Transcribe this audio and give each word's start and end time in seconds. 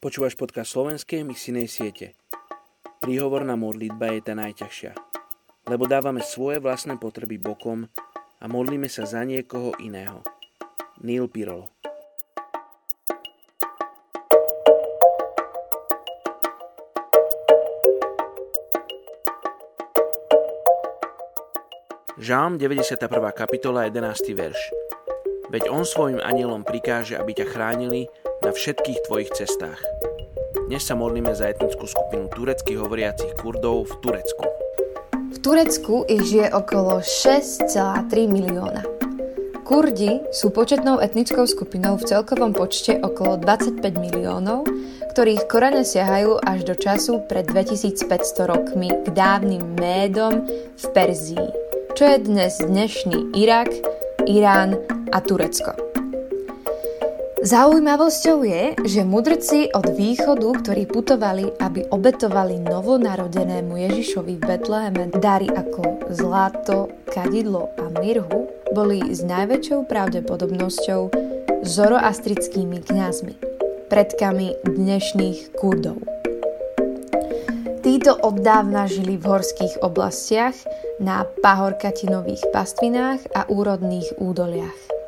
Počúvaš 0.00 0.32
podcast 0.32 0.72
slovenskej 0.72 1.28
misijnej 1.28 1.68
siete. 1.68 2.16
Príhovorná 3.04 3.52
modlitba 3.52 4.16
je 4.16 4.24
tá 4.24 4.32
najťažšia, 4.32 4.96
lebo 5.68 5.84
dávame 5.84 6.24
svoje 6.24 6.56
vlastné 6.56 6.96
potreby 6.96 7.36
bokom 7.36 7.84
a 8.40 8.44
modlíme 8.48 8.88
sa 8.88 9.04
za 9.04 9.20
niekoho 9.28 9.76
iného. 9.76 10.24
Neil 11.04 11.28
Pirolo 11.28 11.68
Žálm 22.16 22.56
91. 22.56 22.96
kapitola 23.36 23.84
11. 23.84 24.32
verš 24.32 24.60
Veď 25.52 25.68
on 25.68 25.84
svojim 25.84 26.24
anielom 26.24 26.64
prikáže, 26.64 27.20
aby 27.20 27.36
ťa 27.36 27.46
chránili 27.52 28.08
na 28.40 28.50
všetkých 28.52 28.98
tvojich 29.04 29.30
cestách. 29.36 29.80
Dnes 30.66 30.86
sa 30.86 30.96
modlíme 30.96 31.32
za 31.36 31.52
etnickú 31.52 31.84
skupinu 31.84 32.32
tureckých 32.32 32.80
hovoriacich 32.80 33.36
Kurdov 33.36 33.84
v 33.90 33.94
Turecku. 34.00 34.44
V 35.12 35.38
Turecku 35.44 36.08
ich 36.08 36.24
žije 36.24 36.48
okolo 36.56 37.04
6,3 37.04 37.68
milióna. 38.30 38.82
Kurdi 39.66 40.18
sú 40.34 40.50
početnou 40.50 40.98
etnickou 40.98 41.46
skupinou 41.46 41.94
v 41.94 42.02
celkovom 42.02 42.50
počte 42.50 42.98
okolo 42.98 43.38
25 43.38 43.82
miliónov, 44.02 44.66
ktorých 45.14 45.46
korene 45.46 45.86
siahajú 45.86 46.42
až 46.42 46.66
do 46.66 46.74
času 46.74 47.22
pred 47.30 47.46
2500 47.46 48.50
rokmi 48.50 48.90
k 48.90 49.06
dávnym 49.14 49.62
Médom 49.78 50.42
v 50.74 50.84
Perzii, 50.90 51.48
čo 51.94 52.02
je 52.02 52.16
dnes 52.18 52.58
dnešný 52.58 53.36
Irak, 53.38 53.70
Irán 54.26 54.74
a 55.14 55.18
Turecko. 55.22 55.89
Zaujímavosťou 57.40 58.44
je, 58.44 58.76
že 58.84 59.00
mudrci 59.00 59.72
od 59.72 59.96
východu, 59.96 60.60
ktorí 60.60 60.84
putovali, 60.84 61.48
aby 61.56 61.88
obetovali 61.88 62.60
novonarodenému 62.60 63.80
Ježišovi 63.80 64.36
v 64.36 64.44
Betleheme 64.44 65.08
dary 65.08 65.48
ako 65.48 66.12
zlato, 66.12 66.92
kadidlo 67.08 67.72
a 67.80 67.88
mirhu, 67.96 68.44
boli 68.76 69.00
s 69.08 69.24
najväčšou 69.24 69.88
pravdepodobnosťou 69.88 71.08
zoroastrickými 71.64 72.84
kňazmi, 72.84 73.34
predkami 73.88 74.60
dnešných 74.60 75.56
Kurdov. 75.56 75.96
Títo 77.80 78.20
oddávna 78.20 78.84
žili 78.84 79.16
v 79.16 79.24
horských 79.24 79.80
oblastiach, 79.80 80.60
na 81.00 81.24
pahorkatinových 81.40 82.52
pastvinách 82.52 83.32
a 83.32 83.48
úrodných 83.48 84.20
údoliach 84.20 84.99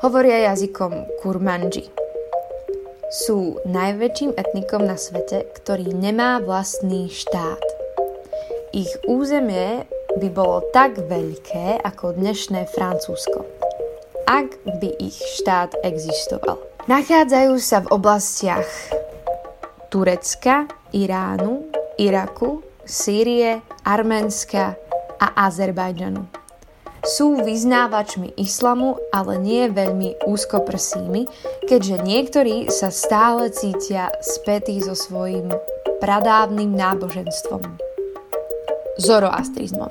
hovoria 0.00 0.48
jazykom 0.52 1.20
kurmanji. 1.20 1.92
Sú 3.12 3.60
najväčším 3.68 4.32
etnikom 4.32 4.88
na 4.88 4.96
svete, 4.96 5.44
ktorý 5.60 5.92
nemá 5.92 6.40
vlastný 6.40 7.12
štát. 7.12 7.60
Ich 8.72 8.88
územie 9.04 9.84
by 10.16 10.28
bolo 10.32 10.64
tak 10.72 10.96
veľké 10.96 11.84
ako 11.84 12.16
dnešné 12.16 12.70
Francúzsko, 12.72 13.44
ak 14.24 14.56
by 14.80 14.88
ich 14.96 15.20
štát 15.42 15.76
existoval. 15.84 16.56
Nachádzajú 16.88 17.54
sa 17.60 17.84
v 17.84 17.90
oblastiach 17.92 18.70
Turecka, 19.92 20.64
Iránu, 20.96 21.68
Iraku, 22.00 22.64
Sýrie, 22.88 23.60
Arménska 23.84 24.80
a 25.20 25.26
Azerbajdžanu. 25.44 26.39
Sú 27.00 27.32
vyznávačmi 27.40 28.36
islamu, 28.36 29.00
ale 29.08 29.40
nie 29.40 29.72
veľmi 29.72 30.20
úzkoprsými, 30.28 31.24
keďže 31.64 31.96
niektorí 32.04 32.68
sa 32.68 32.92
stále 32.92 33.48
cítia 33.48 34.12
spätí 34.20 34.76
so 34.84 34.92
svojím 34.92 35.48
pradávnym 36.04 36.76
náboženstvom. 36.76 37.64
Zoroastrizmom. 39.00 39.88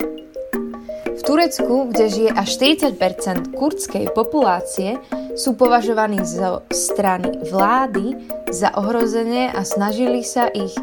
V 1.09 1.21
Turecku, 1.25 1.89
kde 1.89 2.05
žije 2.13 2.31
až 2.31 2.47
40% 2.61 3.57
kurdskej 3.57 4.13
populácie, 4.13 5.01
sú 5.33 5.57
považovaní 5.57 6.21
zo 6.23 6.61
strany 6.69 7.41
vlády 7.49 8.15
za 8.53 8.69
ohrozené 8.77 9.49
a 9.49 9.65
snažili 9.65 10.21
sa 10.21 10.45
ich 10.49 10.73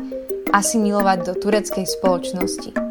asimilovať 0.51 1.19
do 1.27 1.33
tureckej 1.39 1.87
spoločnosti. 1.87 2.86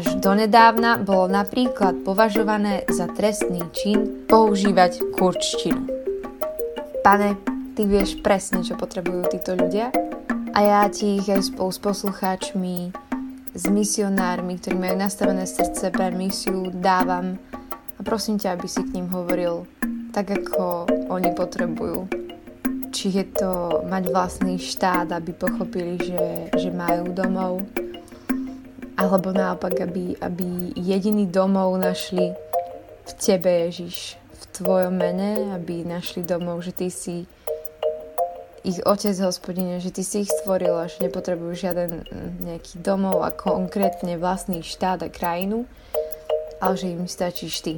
Až 0.00 0.16
donedávna 0.16 0.96
bolo 1.04 1.28
napríklad 1.28 2.00
považované 2.08 2.88
za 2.88 3.04
trestný 3.04 3.60
čin 3.76 4.24
používať 4.24 5.12
kurčtinu. 5.12 5.84
Pane, 7.04 7.36
ty 7.76 7.84
vieš 7.84 8.16
presne, 8.24 8.64
čo 8.64 8.80
potrebujú 8.80 9.28
títo 9.28 9.52
ľudia 9.52 9.92
a 10.56 10.58
ja 10.64 10.88
ti 10.88 11.20
ich 11.20 11.28
aj 11.28 11.52
spolu 11.52 11.68
s 11.68 11.80
poslucháčmi, 11.84 12.96
s 13.52 13.64
misionármi, 13.68 14.56
ktorí 14.56 14.80
majú 14.80 14.96
nastavené 14.96 15.44
srdce 15.44 15.92
pre 15.92 16.08
misiu, 16.16 16.72
dávam 16.72 17.36
a 17.92 18.00
prosím 18.00 18.40
ťa, 18.40 18.56
aby 18.56 18.72
si 18.72 18.80
k 18.80 18.96
ním 18.96 19.12
hovoril 19.12 19.68
tak, 20.16 20.32
ako 20.32 20.88
oni 21.12 21.28
potrebujú. 21.36 22.08
Či 22.88 23.20
je 23.20 23.24
to 23.36 23.84
mať 23.84 24.08
vlastný 24.08 24.56
štát, 24.56 25.12
aby 25.12 25.36
pochopili, 25.36 26.00
že, 26.00 26.48
že 26.56 26.72
majú 26.72 27.12
domov, 27.12 27.60
alebo 29.00 29.32
naopak, 29.32 29.80
aby, 29.80 30.12
aby 30.20 30.76
jediný 30.76 31.24
domov 31.24 31.80
našli 31.80 32.36
v 33.08 33.12
Tebe, 33.16 33.72
Ježiš, 33.72 34.20
v 34.20 34.44
Tvojom 34.60 34.92
mene, 34.92 35.56
aby 35.56 35.88
našli 35.88 36.20
domov, 36.20 36.60
že 36.60 36.76
Ty 36.76 36.92
si 36.92 37.24
ich 38.60 38.76
Otec, 38.84 39.16
hospodine, 39.24 39.80
že 39.80 39.88
Ty 39.88 40.04
si 40.04 40.28
ich 40.28 40.30
stvoril 40.30 40.76
a 40.76 40.84
že 40.84 41.00
nepotrebujú 41.00 41.52
žiaden 41.56 42.04
nejaký 42.44 42.84
domov 42.84 43.24
a 43.24 43.32
konkrétne 43.32 44.20
vlastný 44.20 44.60
štát 44.60 45.00
a 45.00 45.08
krajinu, 45.08 45.64
ale 46.60 46.76
že 46.76 46.92
im 46.92 47.08
stačíš 47.08 47.64
Ty. 47.64 47.74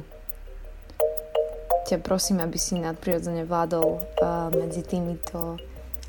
Ťa 1.87 2.03
prosím, 2.03 2.43
aby 2.43 2.59
si 2.59 2.75
nadprirodzene 2.75 3.47
vládol 3.47 4.03
medzi 4.59 4.83
týmito 4.83 5.55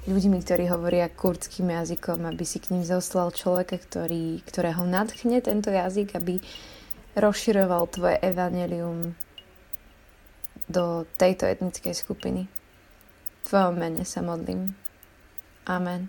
ľuďmi, 0.04 0.36
ktorí 0.44 0.68
hovoria 0.68 1.08
kurdským 1.08 1.72
jazykom, 1.72 2.28
aby 2.28 2.44
si 2.44 2.60
k 2.60 2.76
ním 2.76 2.84
zoslal 2.84 3.32
človeka, 3.32 3.80
ktorý, 3.80 4.44
ktorého 4.44 4.84
nadchne 4.84 5.40
tento 5.40 5.72
jazyk, 5.72 6.16
aby 6.16 6.40
rozširoval 7.16 7.88
tvoje 7.88 8.16
evanelium 8.20 9.16
do 10.68 11.08
tejto 11.16 11.48
etnickej 11.48 11.94
skupiny. 11.96 12.48
V 12.48 13.42
tvojom 13.48 13.76
mene 13.76 14.04
sa 14.04 14.20
modlím. 14.24 14.72
Amen. 15.64 16.08